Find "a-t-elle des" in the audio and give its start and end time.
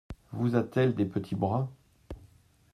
0.55-1.05